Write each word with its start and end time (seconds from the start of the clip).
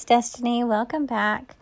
it's 0.00 0.06
Destiny. 0.06 0.64
Welcome 0.64 1.04
back. 1.04 1.56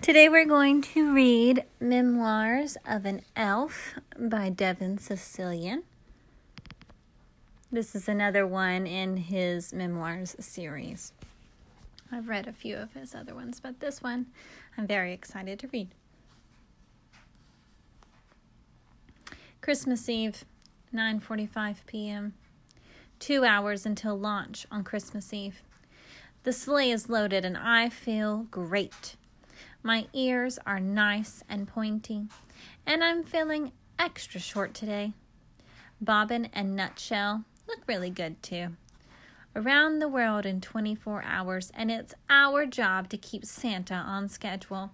Today 0.00 0.30
we're 0.30 0.46
going 0.46 0.80
to 0.80 1.12
read 1.12 1.66
Memoirs 1.78 2.78
of 2.86 3.04
an 3.04 3.20
Elf 3.36 3.96
by 4.18 4.48
Devin 4.48 4.96
Scillian. 4.96 5.82
This 7.70 7.94
is 7.94 8.08
another 8.08 8.46
one 8.46 8.86
in 8.86 9.18
his 9.18 9.74
memoirs 9.74 10.36
series. 10.40 11.12
I've 12.10 12.30
read 12.30 12.48
a 12.48 12.52
few 12.54 12.78
of 12.78 12.94
his 12.94 13.14
other 13.14 13.34
ones, 13.34 13.60
but 13.60 13.80
this 13.80 14.02
one 14.02 14.28
I'm 14.78 14.86
very 14.86 15.12
excited 15.12 15.58
to 15.58 15.68
read. 15.68 15.88
Christmas 19.60 20.08
Eve, 20.08 20.46
9:45 20.94 21.76
p.m. 21.84 22.32
2 23.18 23.44
hours 23.44 23.84
until 23.84 24.18
launch 24.18 24.66
on 24.70 24.82
Christmas 24.82 25.34
Eve. 25.34 25.60
The 26.42 26.52
sleigh 26.54 26.90
is 26.90 27.10
loaded 27.10 27.44
and 27.44 27.56
I 27.56 27.90
feel 27.90 28.46
great. 28.50 29.16
My 29.82 30.06
ears 30.14 30.58
are 30.66 30.80
nice 30.80 31.44
and 31.48 31.68
pointy, 31.68 32.28
and 32.86 33.04
I'm 33.04 33.24
feeling 33.24 33.72
extra 33.98 34.40
short 34.40 34.72
today. 34.72 35.12
Bobbin 36.00 36.48
and 36.54 36.74
Nutshell 36.74 37.44
look 37.68 37.80
really 37.86 38.08
good 38.08 38.42
too. 38.42 38.68
Around 39.54 39.98
the 39.98 40.08
world 40.08 40.46
in 40.46 40.60
24 40.62 41.22
hours, 41.24 41.72
and 41.74 41.90
it's 41.90 42.14
our 42.30 42.64
job 42.64 43.10
to 43.10 43.18
keep 43.18 43.44
Santa 43.44 43.94
on 43.94 44.28
schedule. 44.28 44.92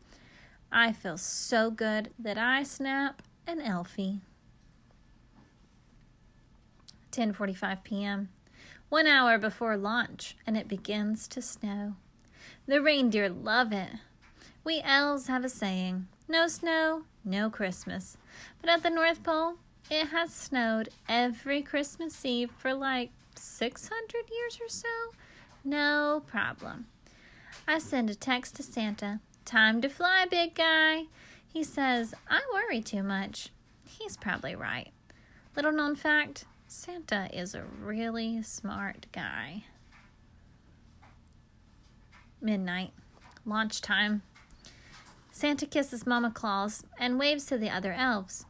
I 0.73 0.93
feel 0.93 1.19
so 1.19 1.71
good 1.71 2.11
that 2.19 2.39
I 2.39 2.65
snap 2.65 3.23
an 3.47 3.61
Elfie. 3.61 4.21
10:45 7.13 7.85
p.m 7.85 8.29
one 8.89 9.07
hour 9.07 9.39
before 9.39 9.77
launch, 9.77 10.37
and 10.47 10.57
it 10.57 10.69
begins 10.69 11.27
to 11.29 11.43
snow. 11.43 11.95
The 12.67 12.81
reindeer 12.81 13.29
love 13.29 13.73
it. 13.73 13.91
We 14.65 14.81
elves 14.83 15.27
have 15.27 15.45
a 15.45 15.49
saying 15.49 16.09
no 16.29 16.49
snow, 16.49 17.03
no 17.25 17.51
Christmas. 17.51 18.17
But 18.61 18.71
at 18.71 18.83
the 18.83 18.91
North 18.91 19.23
Pole, 19.23 19.55
it 19.91 20.09
has 20.09 20.35
snowed 20.35 20.89
every 21.09 21.63
Christmas 21.63 22.25
Eve 22.25 22.51
for 22.59 22.75
like 22.75 23.11
600 23.37 23.91
years 24.31 24.59
or 24.61 24.69
so. 24.69 24.89
No 25.65 26.23
problem. 26.27 26.87
I 27.69 27.79
send 27.79 28.11
a 28.11 28.15
text 28.15 28.57
to 28.57 28.63
Santa. 28.63 29.21
Time 29.45 29.81
to 29.83 29.89
fly, 29.89 30.27
big 30.29 30.55
guy. 30.55 31.05
He 31.53 31.63
says, 31.63 32.15
I 32.29 32.41
worry 32.53 32.81
too 32.81 33.03
much. 33.03 33.51
He's 33.85 34.17
probably 34.17 34.57
right. 34.57 34.91
Little 35.55 35.73
known 35.73 35.95
fact 35.95 36.45
Santa 36.69 37.29
is 37.33 37.55
a 37.55 37.63
really 37.63 38.43
smart 38.43 39.07
guy. 39.13 39.65
Midnight, 42.41 42.93
launch 43.45 43.81
time. 43.81 44.23
Santa 45.31 45.67
kisses 45.67 46.07
Mama 46.07 46.31
Claus 46.31 46.85
and 46.99 47.19
waves 47.19 47.47
to 47.47 47.57
the 47.59 47.71
other 47.71 47.93
elves. 47.93 48.47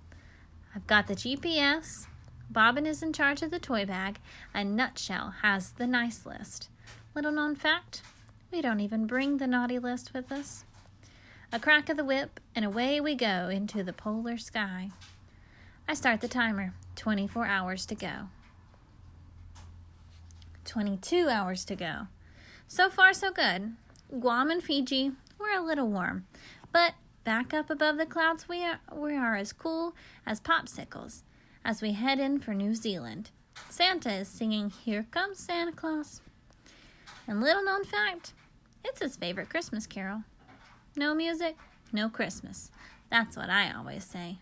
I've 0.74 0.86
got 0.86 1.08
the 1.08 1.14
GPS. 1.14 2.06
Bobbin 2.48 2.86
is 2.86 3.02
in 3.02 3.12
charge 3.12 3.42
of 3.42 3.50
the 3.50 3.58
toy 3.58 3.84
bag, 3.84 4.18
and 4.54 4.76
Nutshell 4.76 5.34
has 5.42 5.72
the 5.72 5.86
nice 5.86 6.24
list. 6.24 6.68
Little 7.14 7.32
known 7.32 7.54
fact 7.54 8.02
we 8.50 8.62
don't 8.62 8.80
even 8.80 9.06
bring 9.06 9.36
the 9.36 9.46
naughty 9.46 9.78
list 9.78 10.14
with 10.14 10.32
us. 10.32 10.64
A 11.52 11.60
crack 11.60 11.88
of 11.88 11.96
the 11.96 12.04
whip, 12.04 12.40
and 12.54 12.64
away 12.64 13.00
we 13.00 13.14
go 13.14 13.48
into 13.48 13.82
the 13.82 13.92
polar 13.92 14.38
sky. 14.38 14.90
I 15.88 15.94
start 15.94 16.20
the 16.20 16.28
timer. 16.28 16.74
24 16.96 17.46
hours 17.46 17.86
to 17.86 17.94
go. 17.94 18.28
22 20.64 21.28
hours 21.28 21.64
to 21.64 21.76
go. 21.76 22.08
So 22.66 22.90
far, 22.90 23.12
so 23.12 23.30
good. 23.30 23.74
Guam 24.18 24.50
and 24.50 24.62
Fiji 24.62 25.12
were 25.38 25.56
a 25.56 25.64
little 25.64 25.88
warm, 25.88 26.26
but 26.72 26.94
back 27.22 27.54
up 27.54 27.70
above 27.70 27.98
the 27.98 28.06
clouds, 28.06 28.48
we 28.48 28.64
are, 28.64 28.80
we 28.92 29.14
are 29.14 29.36
as 29.36 29.52
cool 29.52 29.94
as 30.26 30.40
popsicles 30.40 31.22
as 31.64 31.82
we 31.82 31.92
head 31.92 32.18
in 32.18 32.40
for 32.40 32.54
New 32.54 32.74
Zealand. 32.74 33.30
Santa 33.68 34.12
is 34.12 34.28
singing 34.28 34.70
Here 34.70 35.06
Comes 35.10 35.38
Santa 35.38 35.72
Claus. 35.72 36.20
And 37.28 37.40
little 37.40 37.64
known 37.64 37.84
fact, 37.84 38.32
it's 38.84 39.00
his 39.00 39.16
favorite 39.16 39.50
Christmas 39.50 39.86
carol. 39.86 40.22
No 40.96 41.14
music, 41.14 41.56
no 41.92 42.08
Christmas. 42.08 42.70
That's 43.10 43.36
what 43.36 43.50
I 43.50 43.72
always 43.72 44.04
say. 44.04 44.38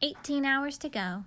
18 0.00 0.44
hours 0.44 0.78
to 0.78 0.88
go. 0.88 1.24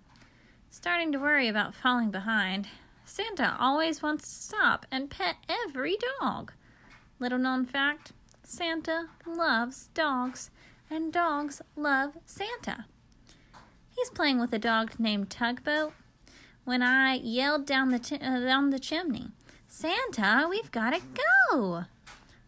Starting 0.69 1.11
to 1.11 1.19
worry 1.19 1.47
about 1.47 1.75
falling 1.75 2.11
behind. 2.11 2.67
Santa 3.03 3.57
always 3.59 4.01
wants 4.01 4.23
to 4.23 4.43
stop 4.45 4.85
and 4.91 5.09
pet 5.09 5.35
every 5.49 5.97
dog. 6.19 6.53
Little 7.19 7.39
known 7.39 7.65
fact 7.65 8.13
Santa 8.43 9.07
loves 9.25 9.87
dogs, 9.93 10.49
and 10.89 11.11
dogs 11.11 11.61
love 11.75 12.13
Santa. 12.25 12.85
He's 13.95 14.09
playing 14.09 14.39
with 14.39 14.53
a 14.53 14.59
dog 14.59 14.93
named 14.97 15.29
Tugboat 15.29 15.93
when 16.63 16.81
I 16.81 17.15
yelled 17.15 17.65
down 17.65 17.89
the, 17.89 18.19
uh, 18.21 18.39
down 18.39 18.69
the 18.69 18.79
chimney, 18.79 19.31
Santa, 19.67 20.47
we've 20.49 20.71
got 20.71 20.91
to 20.91 21.01
go! 21.51 21.85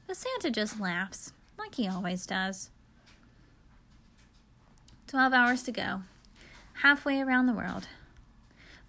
But 0.06 0.18
Santa 0.18 0.52
just 0.52 0.80
laughs, 0.80 1.34
like 1.58 1.76
he 1.76 1.88
always 1.88 2.26
does. 2.26 2.70
12 5.08 5.34
hours 5.34 5.64
to 5.64 5.72
go 5.72 6.02
halfway 6.82 7.22
around 7.22 7.46
the 7.46 7.54
world. 7.54 7.88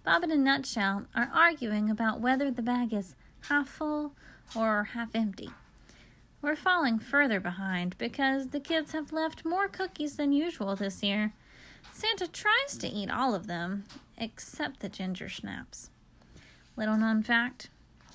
Bobbin 0.03 0.31
and 0.31 0.43
Nutshell 0.43 1.05
are 1.15 1.31
arguing 1.33 1.89
about 1.89 2.19
whether 2.19 2.51
the 2.51 2.61
bag 2.61 2.93
is 2.93 3.15
half 3.49 3.69
full 3.69 4.13
or 4.55 4.85
half 4.93 5.09
empty. 5.15 5.49
We're 6.41 6.55
falling 6.55 6.99
further 6.99 7.39
behind 7.39 7.97
because 7.97 8.49
the 8.49 8.59
kids 8.59 8.91
have 8.91 9.11
left 9.11 9.45
more 9.45 9.67
cookies 9.67 10.15
than 10.15 10.31
usual 10.31 10.75
this 10.75 11.01
year. 11.01 11.33
Santa 11.91 12.27
tries 12.27 12.77
to 12.77 12.87
eat 12.87 13.09
all 13.09 13.33
of 13.33 13.47
them, 13.47 13.85
except 14.17 14.79
the 14.79 14.89
ginger 14.89 15.29
snaps. 15.29 15.89
Little 16.77 16.97
known 16.97 17.23
fact 17.23 17.69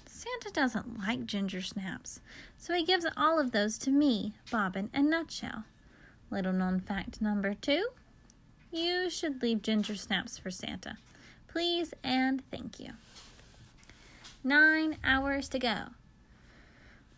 Santa 0.06 0.50
doesn't 0.52 0.98
like 0.98 1.26
ginger 1.26 1.62
snaps, 1.62 2.20
so 2.58 2.74
he 2.74 2.84
gives 2.84 3.06
all 3.16 3.40
of 3.40 3.52
those 3.52 3.78
to 3.78 3.90
me, 3.90 4.34
Bobbin, 4.50 4.90
and 4.92 5.10
Nutshell. 5.10 5.64
Little 6.30 6.52
known 6.52 6.78
fact 6.78 7.20
number 7.20 7.54
two 7.54 7.88
you 8.72 9.10
should 9.10 9.42
leave 9.42 9.62
ginger 9.62 9.96
snaps 9.96 10.38
for 10.38 10.50
Santa. 10.50 10.96
Please 11.48 11.92
and 12.04 12.42
thank 12.50 12.78
you. 12.78 12.90
Nine 14.44 14.96
hours 15.04 15.48
to 15.50 15.58
go. 15.58 15.78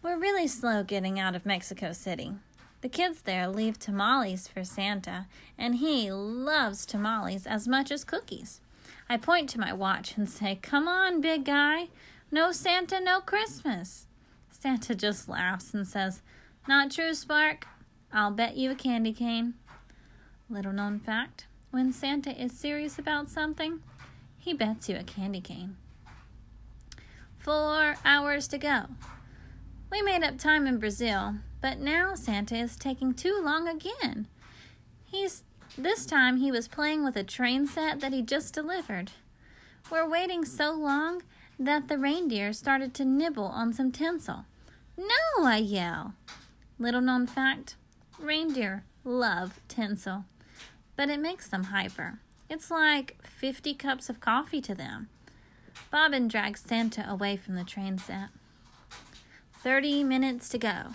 We're 0.02 0.18
really 0.18 0.48
slow 0.48 0.82
getting 0.82 1.20
out 1.20 1.36
of 1.36 1.46
Mexico 1.46 1.92
City. 1.92 2.32
The 2.80 2.88
kids 2.88 3.22
there 3.22 3.46
leave 3.46 3.78
tamales 3.78 4.48
for 4.48 4.64
Santa, 4.64 5.26
and 5.56 5.76
he 5.76 6.10
loves 6.10 6.84
tamales 6.84 7.46
as 7.46 7.68
much 7.68 7.92
as 7.92 8.02
cookies. 8.02 8.60
I 9.08 9.16
point 9.16 9.48
to 9.50 9.60
my 9.60 9.72
watch 9.72 10.16
and 10.16 10.28
say, 10.28 10.58
Come 10.60 10.88
on, 10.88 11.20
big 11.20 11.44
guy. 11.44 11.88
No 12.32 12.50
Santa, 12.50 12.98
no 13.00 13.20
Christmas. 13.20 14.06
Santa 14.50 14.94
just 14.94 15.28
laughs 15.28 15.72
and 15.74 15.86
says, 15.86 16.22
Not 16.66 16.90
true, 16.90 17.14
Spark. 17.14 17.68
I'll 18.12 18.30
bet 18.30 18.56
you 18.56 18.70
a 18.70 18.74
candy 18.74 19.12
cane. 19.12 19.54
Little 20.52 20.74
known 20.74 21.00
fact 21.00 21.46
when 21.70 21.94
Santa 21.94 22.30
is 22.38 22.52
serious 22.52 22.98
about 22.98 23.30
something, 23.30 23.80
he 24.38 24.52
bets 24.52 24.86
you 24.86 24.96
a 24.96 25.02
candy 25.02 25.40
cane. 25.40 25.78
Four 27.38 27.96
hours 28.04 28.46
to 28.48 28.58
go. 28.58 28.82
We 29.90 30.02
made 30.02 30.22
up 30.22 30.36
time 30.36 30.66
in 30.66 30.76
Brazil, 30.78 31.36
but 31.62 31.78
now 31.78 32.14
Santa 32.14 32.54
is 32.54 32.76
taking 32.76 33.14
too 33.14 33.40
long 33.42 33.66
again. 33.66 34.28
He's 35.06 35.42
this 35.78 36.04
time 36.04 36.36
he 36.36 36.52
was 36.52 36.68
playing 36.68 37.02
with 37.02 37.16
a 37.16 37.24
train 37.24 37.66
set 37.66 38.00
that 38.00 38.12
he 38.12 38.20
just 38.20 38.52
delivered. 38.52 39.10
We're 39.90 40.06
waiting 40.06 40.44
so 40.44 40.74
long 40.74 41.22
that 41.58 41.88
the 41.88 41.96
reindeer 41.96 42.52
started 42.52 42.92
to 42.94 43.06
nibble 43.06 43.46
on 43.46 43.72
some 43.72 43.90
tinsel. 43.90 44.44
No, 44.98 45.46
I 45.46 45.56
yell. 45.56 46.12
Little 46.78 47.00
known 47.00 47.26
fact 47.26 47.76
reindeer 48.18 48.84
love 49.02 49.58
tinsel 49.66 50.26
but 51.02 51.10
it 51.10 51.18
makes 51.18 51.48
them 51.48 51.64
hyper. 51.64 52.20
It's 52.48 52.70
like 52.70 53.20
50 53.26 53.74
cups 53.74 54.08
of 54.08 54.20
coffee 54.20 54.60
to 54.60 54.72
them. 54.72 55.08
Bobbin 55.90 56.28
drags 56.28 56.60
Santa 56.60 57.04
away 57.10 57.36
from 57.36 57.56
the 57.56 57.64
train 57.64 57.98
set. 57.98 58.28
30 59.64 60.04
minutes 60.04 60.48
to 60.50 60.58
go. 60.58 60.90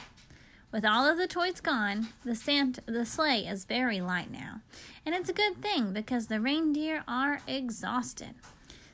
With 0.71 0.86
all 0.86 1.06
of 1.06 1.18
the 1.18 1.27
toys 1.27 1.59
gone, 1.59 2.07
the 2.24 2.36
Santa, 2.36 2.81
the 2.86 3.06
sleigh 3.06 3.45
is 3.45 3.65
very 3.65 4.00
light 4.00 4.31
now, 4.31 4.62
and 5.06 5.13
it's 5.13 5.27
a 5.27 5.33
good 5.33 5.62
thing 5.62 5.92
because 5.92 6.27
the 6.27 6.39
reindeer 6.39 7.04
are 7.06 7.42
exhausted. 7.45 8.36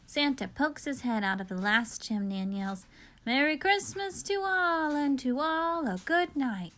Santa 0.08 0.48
pokes 0.48 0.86
his 0.86 1.02
head 1.02 1.24
out 1.24 1.40
of 1.40 1.48
the 1.48 1.62
last 1.62 2.02
chimney 2.02 2.40
and 2.40 2.58
yells, 2.58 2.88
"Merry 3.24 3.56
Christmas 3.56 4.24
to 4.24 4.42
all, 4.44 4.96
and 4.96 5.20
to 5.20 5.40
all 5.40 5.88
a 5.88 6.00
good 6.06 6.36
night." 6.36 6.74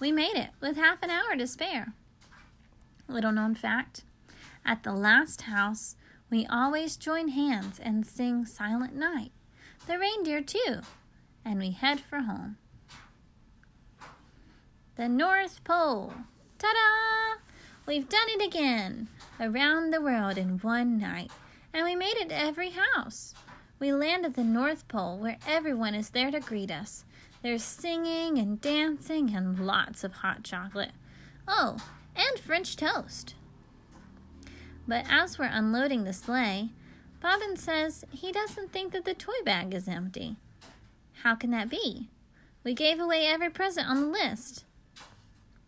We 0.00 0.10
made 0.10 0.34
it 0.34 0.50
with 0.60 0.76
half 0.76 1.00
an 1.04 1.10
hour 1.10 1.36
to 1.36 1.46
spare. 1.46 1.92
Little 3.10 3.32
known 3.32 3.54
fact 3.54 4.04
at 4.64 4.82
the 4.82 4.92
last 4.92 5.42
house, 5.42 5.96
we 6.30 6.46
always 6.46 6.96
join 6.96 7.28
hands 7.28 7.80
and 7.82 8.06
sing 8.06 8.44
Silent 8.46 8.94
Night. 8.94 9.32
The 9.86 9.98
reindeer, 9.98 10.42
too. 10.42 10.80
and 11.44 11.58
we 11.58 11.70
head 11.70 12.00
for 12.00 12.20
home. 12.20 12.56
The 14.96 15.08
North 15.08 15.64
Pole. 15.64 16.12
Ta 16.58 16.68
da! 16.72 17.40
We've 17.86 18.08
done 18.08 18.28
it 18.28 18.46
again! 18.46 19.08
Around 19.40 19.92
the 19.92 20.02
world 20.02 20.36
in 20.36 20.58
one 20.58 20.98
night. 20.98 21.32
And 21.72 21.84
we 21.84 21.96
made 21.96 22.16
it 22.18 22.28
to 22.28 22.38
every 22.38 22.70
house. 22.70 23.34
We 23.78 23.92
land 23.92 24.26
at 24.26 24.34
the 24.34 24.44
North 24.44 24.86
Pole 24.86 25.18
where 25.18 25.38
everyone 25.48 25.94
is 25.94 26.10
there 26.10 26.30
to 26.30 26.40
greet 26.40 26.70
us. 26.70 27.04
There's 27.42 27.64
singing 27.64 28.36
and 28.38 28.60
dancing 28.60 29.34
and 29.34 29.66
lots 29.66 30.04
of 30.04 30.12
hot 30.12 30.42
chocolate. 30.44 30.92
Oh, 31.48 31.78
and 32.20 32.38
French 32.38 32.76
toast. 32.76 33.34
But 34.86 35.04
as 35.08 35.38
we're 35.38 35.46
unloading 35.46 36.04
the 36.04 36.12
sleigh, 36.12 36.70
Bobbin 37.20 37.56
says 37.56 38.04
he 38.10 38.32
doesn't 38.32 38.72
think 38.72 38.92
that 38.92 39.04
the 39.04 39.14
toy 39.14 39.42
bag 39.44 39.74
is 39.74 39.88
empty. 39.88 40.36
How 41.22 41.34
can 41.34 41.50
that 41.50 41.68
be? 41.68 42.08
We 42.64 42.74
gave 42.74 42.98
away 42.98 43.26
every 43.26 43.50
present 43.50 43.88
on 43.88 44.00
the 44.00 44.06
list. 44.06 44.64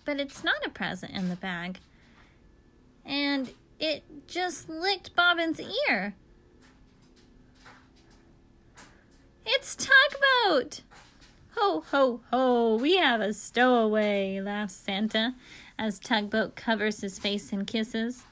But 0.04 0.18
it's 0.18 0.42
not 0.42 0.66
a 0.66 0.70
present 0.70 1.12
in 1.12 1.28
the 1.28 1.36
bag. 1.36 1.78
And 3.04 3.52
it 3.78 4.02
just 4.26 4.68
licked 4.68 5.14
Bobbin's 5.14 5.60
ear. 5.88 6.14
It's 9.44 9.76
Tugboat! 9.76 10.82
Ho, 11.56 11.84
ho, 11.90 12.20
ho, 12.30 12.76
we 12.76 12.96
have 12.96 13.20
a 13.20 13.32
stowaway, 13.34 14.40
laughs 14.40 14.74
Santa 14.74 15.34
as 15.78 15.98
Tugboat 15.98 16.56
covers 16.56 17.00
his 17.00 17.18
face 17.18 17.52
in 17.52 17.64
kisses. 17.64 18.24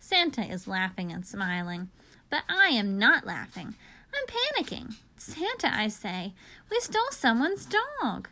Santa 0.00 0.42
is 0.42 0.68
laughing 0.68 1.12
and 1.12 1.26
smiling, 1.26 1.88
but 2.30 2.42
I 2.48 2.68
am 2.68 2.98
not 2.98 3.26
laughing. 3.26 3.74
I'm 4.14 4.26
panicking. 4.26 4.94
Santa, 5.16 5.74
I 5.74 5.88
say, 5.88 6.32
we 6.70 6.80
stole 6.80 7.10
someone's 7.10 7.66
dog. 7.66 8.28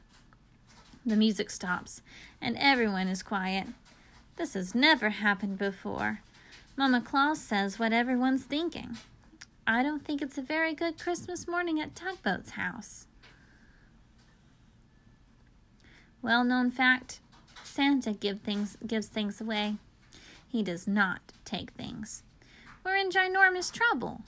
The 1.04 1.16
music 1.16 1.50
stops, 1.50 2.00
and 2.40 2.56
everyone 2.58 3.08
is 3.08 3.22
quiet. 3.22 3.66
This 4.36 4.54
has 4.54 4.74
never 4.74 5.10
happened 5.10 5.58
before. 5.58 6.20
Mama 6.76 7.00
Claus 7.00 7.40
says 7.40 7.78
what 7.78 7.92
everyone's 7.92 8.44
thinking. 8.44 8.96
I 9.66 9.82
don't 9.82 10.04
think 10.04 10.20
it's 10.20 10.38
a 10.38 10.42
very 10.42 10.74
good 10.74 10.98
Christmas 10.98 11.46
morning 11.48 11.80
at 11.80 11.94
Tugboat's 11.94 12.50
house. 12.50 13.06
Well 16.20 16.44
known 16.44 16.70
fact 16.70 17.20
Santa 17.74 18.12
give 18.12 18.38
things, 18.42 18.76
gives 18.86 19.08
things 19.08 19.40
away. 19.40 19.78
He 20.46 20.62
does 20.62 20.86
not 20.86 21.20
take 21.44 21.72
things. 21.72 22.22
We're 22.84 22.94
in 22.94 23.10
ginormous 23.10 23.72
trouble. 23.72 24.20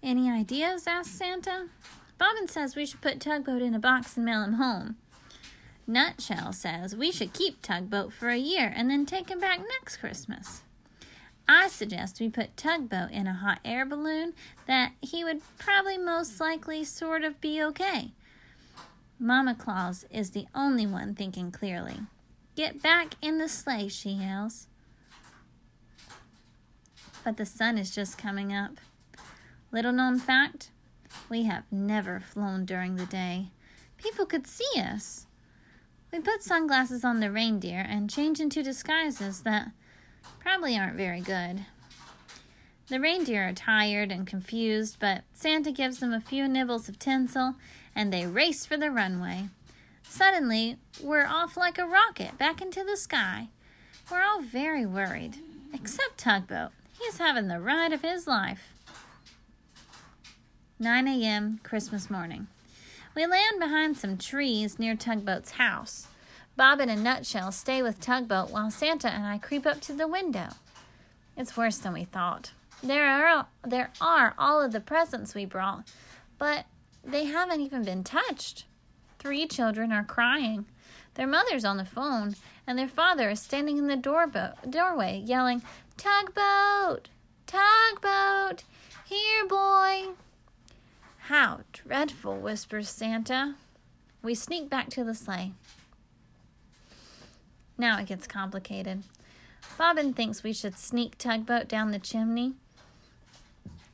Any 0.00 0.30
ideas? 0.30 0.86
asked 0.86 1.18
Santa. 1.18 1.70
Bobbin 2.18 2.46
says 2.46 2.76
we 2.76 2.86
should 2.86 3.00
put 3.00 3.18
Tugboat 3.18 3.62
in 3.62 3.74
a 3.74 3.80
box 3.80 4.16
and 4.16 4.24
mail 4.24 4.44
him 4.44 4.52
home. 4.52 4.94
Nutshell 5.88 6.52
says 6.52 6.94
we 6.94 7.10
should 7.10 7.32
keep 7.32 7.60
Tugboat 7.62 8.12
for 8.12 8.28
a 8.28 8.36
year 8.36 8.72
and 8.76 8.88
then 8.88 9.06
take 9.06 9.28
him 9.28 9.40
back 9.40 9.58
next 9.58 9.96
Christmas. 9.96 10.62
I 11.48 11.66
suggest 11.66 12.20
we 12.20 12.28
put 12.28 12.56
Tugboat 12.56 13.10
in 13.10 13.26
a 13.26 13.34
hot 13.34 13.58
air 13.64 13.84
balloon 13.84 14.34
that 14.68 14.92
he 15.00 15.24
would 15.24 15.40
probably 15.58 15.98
most 15.98 16.38
likely 16.38 16.84
sort 16.84 17.24
of 17.24 17.40
be 17.40 17.60
okay. 17.60 18.12
Mama 19.18 19.56
Claus 19.56 20.06
is 20.12 20.30
the 20.30 20.46
only 20.54 20.86
one 20.86 21.16
thinking 21.16 21.50
clearly. 21.50 22.02
Get 22.54 22.82
back 22.82 23.14
in 23.22 23.38
the 23.38 23.48
sleigh, 23.48 23.88
she 23.88 24.10
yells. 24.10 24.66
But 27.24 27.36
the 27.36 27.46
sun 27.46 27.78
is 27.78 27.94
just 27.94 28.18
coming 28.18 28.52
up. 28.52 28.72
Little 29.70 29.92
known 29.92 30.18
fact 30.18 30.70
we 31.28 31.44
have 31.44 31.64
never 31.70 32.20
flown 32.20 32.64
during 32.64 32.96
the 32.96 33.06
day. 33.06 33.48
People 33.96 34.26
could 34.26 34.46
see 34.46 34.78
us. 34.78 35.26
We 36.12 36.20
put 36.20 36.42
sunglasses 36.42 37.04
on 37.04 37.20
the 37.20 37.30
reindeer 37.30 37.86
and 37.88 38.10
change 38.10 38.38
into 38.38 38.62
disguises 38.62 39.42
that 39.42 39.70
probably 40.38 40.76
aren't 40.76 40.96
very 40.96 41.20
good. 41.20 41.64
The 42.88 43.00
reindeer 43.00 43.48
are 43.48 43.52
tired 43.54 44.12
and 44.12 44.26
confused, 44.26 44.98
but 45.00 45.22
Santa 45.32 45.72
gives 45.72 46.00
them 46.00 46.12
a 46.12 46.20
few 46.20 46.46
nibbles 46.48 46.88
of 46.88 46.98
tinsel 46.98 47.54
and 47.94 48.12
they 48.12 48.26
race 48.26 48.66
for 48.66 48.76
the 48.76 48.90
runway. 48.90 49.48
Suddenly, 50.12 50.76
we're 51.02 51.24
off 51.24 51.56
like 51.56 51.78
a 51.78 51.86
rocket 51.86 52.36
back 52.36 52.60
into 52.60 52.84
the 52.84 52.98
sky. 52.98 53.48
We're 54.10 54.20
all 54.22 54.42
very 54.42 54.84
worried, 54.84 55.38
except 55.72 56.18
Tugboat. 56.18 56.72
He's 57.00 57.16
having 57.16 57.48
the 57.48 57.58
ride 57.58 57.94
of 57.94 58.02
his 58.02 58.26
life. 58.26 58.74
9 60.78 61.08
a.m., 61.08 61.60
Christmas 61.62 62.10
morning. 62.10 62.48
We 63.14 63.24
land 63.24 63.58
behind 63.58 63.96
some 63.96 64.18
trees 64.18 64.78
near 64.78 64.96
Tugboat's 64.96 65.52
house. 65.52 66.08
Bobbin 66.58 66.90
and 66.90 67.02
Nutshell 67.02 67.50
stay 67.50 67.82
with 67.82 67.98
Tugboat 67.98 68.50
while 68.50 68.70
Santa 68.70 69.08
and 69.08 69.24
I 69.24 69.38
creep 69.38 69.64
up 69.64 69.80
to 69.80 69.94
the 69.94 70.06
window. 70.06 70.48
It's 71.38 71.56
worse 71.56 71.78
than 71.78 71.94
we 71.94 72.04
thought. 72.04 72.52
There 72.82 73.06
are 73.06 73.46
there 73.66 73.90
are 73.98 74.34
all 74.36 74.60
of 74.60 74.72
the 74.72 74.80
presents 74.80 75.34
we 75.34 75.46
brought, 75.46 75.90
but 76.36 76.66
they 77.02 77.24
haven't 77.24 77.62
even 77.62 77.82
been 77.82 78.04
touched. 78.04 78.66
Three 79.22 79.46
children 79.46 79.92
are 79.92 80.02
crying. 80.02 80.66
Their 81.14 81.28
mother's 81.28 81.64
on 81.64 81.76
the 81.76 81.84
phone, 81.84 82.34
and 82.66 82.76
their 82.76 82.88
father 82.88 83.30
is 83.30 83.40
standing 83.40 83.78
in 83.78 83.86
the 83.86 83.96
doorbo- 83.96 84.68
doorway 84.68 85.22
yelling, 85.24 85.62
Tugboat! 85.96 87.06
Tugboat! 87.46 88.64
Here, 89.06 89.46
boy! 89.46 90.14
How 91.28 91.60
dreadful, 91.72 92.38
whispers 92.38 92.88
Santa. 92.88 93.54
We 94.24 94.34
sneak 94.34 94.68
back 94.68 94.90
to 94.90 95.04
the 95.04 95.14
sleigh. 95.14 95.52
Now 97.78 98.00
it 98.00 98.06
gets 98.06 98.26
complicated. 98.26 99.04
Bobbin 99.78 100.14
thinks 100.14 100.42
we 100.42 100.52
should 100.52 100.76
sneak 100.76 101.16
Tugboat 101.16 101.68
down 101.68 101.92
the 101.92 102.00
chimney. 102.00 102.54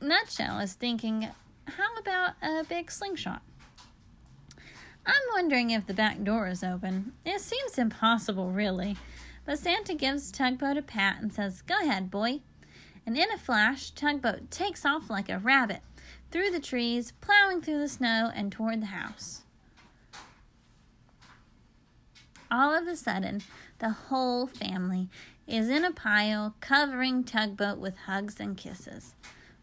Nutshell 0.01 0.57
is 0.57 0.73
thinking, 0.73 1.27
how 1.65 1.95
about 1.97 2.33
a 2.41 2.63
big 2.63 2.89
slingshot? 2.89 3.43
I'm 5.05 5.13
wondering 5.33 5.71
if 5.71 5.87
the 5.87 5.93
back 5.93 6.23
door 6.23 6.47
is 6.47 6.63
open. 6.63 7.13
It 7.25 7.41
seems 7.41 7.77
impossible, 7.77 8.51
really. 8.51 8.97
But 9.45 9.59
Santa 9.59 9.95
gives 9.95 10.31
Tugboat 10.31 10.77
a 10.77 10.81
pat 10.81 11.21
and 11.21 11.33
says, 11.33 11.61
Go 11.61 11.75
ahead, 11.81 12.11
boy. 12.11 12.41
And 13.05 13.17
in 13.17 13.31
a 13.31 13.37
flash, 13.37 13.91
Tugboat 13.91 14.51
takes 14.51 14.85
off 14.85 15.09
like 15.09 15.29
a 15.29 15.39
rabbit, 15.39 15.81
through 16.31 16.51
the 16.51 16.59
trees, 16.59 17.13
plowing 17.21 17.61
through 17.61 17.79
the 17.79 17.87
snow, 17.87 18.31
and 18.35 18.51
toward 18.51 18.81
the 18.81 18.87
house. 18.87 19.41
All 22.51 22.75
of 22.75 22.87
a 22.87 22.95
sudden, 22.95 23.41
the 23.79 23.89
whole 23.89 24.45
family 24.45 25.09
is 25.47 25.69
in 25.69 25.83
a 25.83 25.91
pile, 25.91 26.55
covering 26.61 27.23
Tugboat 27.23 27.79
with 27.79 27.97
hugs 28.05 28.39
and 28.39 28.55
kisses. 28.55 29.15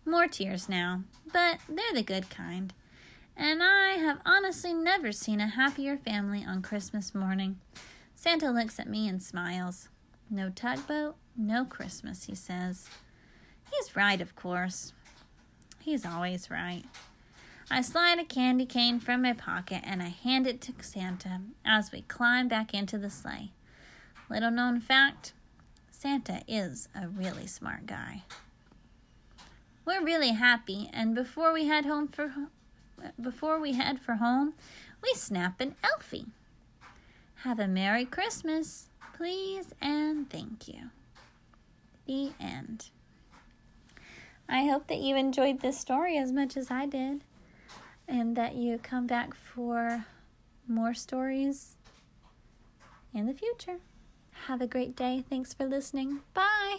More 0.05 0.27
tears 0.27 0.69
now, 0.69 1.03
but 1.33 1.59
they're 1.69 1.95
the 1.95 2.03
good 2.03 2.31
kind 2.31 2.73
and 3.37 3.63
I 3.63 3.91
have 3.99 4.21
honestly 4.25 4.73
never 4.73 5.13
seen 5.13 5.41
a 5.41 5.49
happier 5.49 5.97
family 5.97 6.45
on 6.47 6.63
Christmas 6.63 7.15
morning. 7.15 7.59
Santa 8.15 8.51
looks 8.51 8.81
at 8.81 8.89
me 8.89 9.07
and 9.09 9.23
smiles. 9.23 9.89
No 10.31 10.51
tugboat, 10.51 11.17
no 11.37 11.65
Christmas, 11.65 12.25
he 12.25 12.35
says. 12.35 12.89
He's 13.71 13.95
right, 13.95 14.21
of 14.21 14.35
course. 14.35 14.93
He's 15.81 16.07
always 16.07 16.51
right. 16.51 16.85
I 17.71 17.83
slide 17.83 18.19
a 18.19 18.25
candy 18.25 18.65
cane 18.65 19.01
from 19.01 19.23
my 19.23 19.33
pocket 19.33 19.83
and 19.85 20.03
I 20.03 20.09
hand 20.09 20.47
it 20.47 20.61
to 20.63 20.73
Santa 20.81 21.41
as 21.65 21.93
we 21.93 22.03
climb 22.03 22.49
back 22.49 22.73
into 22.73 22.97
the 22.97 23.11
sleigh. 23.11 23.51
Little 24.31 24.51
known 24.51 24.81
fact 24.81 25.33
Santa 25.91 26.43
is 26.47 26.89
a 26.95 27.09
really 27.09 27.47
smart 27.47 27.87
guy. 27.87 28.23
We're 29.85 30.05
really 30.05 30.33
happy, 30.33 30.91
and 30.93 31.15
before 31.15 31.53
we 31.53 31.67
head 31.67 31.85
home 31.85 32.09
for 32.09 32.29
before 33.21 33.61
we 33.61 33.73
head 33.75 34.01
for 34.01 34.15
home, 34.15 34.55
we 35.03 35.13
snap 35.15 35.61
an 35.61 35.75
Elfie. 35.85 36.27
Have 37.43 37.59
a 37.59 37.69
Merry 37.69 38.05
Christmas, 38.05 38.89
please, 39.15 39.73
and 39.81 40.29
thank 40.29 40.69
you. 40.69 40.91
The 42.07 42.33
end. 42.41 42.91
I 44.49 44.65
hope 44.65 44.87
that 44.87 44.99
you 45.01 45.17
enjoyed 45.17 45.61
this 45.61 45.79
story 45.79 46.17
as 46.17 46.33
much 46.33 46.57
as 46.57 46.71
I 46.71 46.87
did, 46.87 47.25
and 48.07 48.37
that 48.37 48.55
you 48.55 48.79
come 48.79 49.07
back 49.07 49.35
for 49.35 50.07
more 50.69 50.95
stories 50.95 51.77
in 53.13 53.27
the 53.27 53.35
future. 53.35 53.79
Have 54.47 54.61
a 54.61 54.67
great 54.67 54.95
day. 54.95 55.25
Thanks 55.29 55.53
for 55.55 55.67
listening. 55.67 56.21
Bye. 56.35 56.79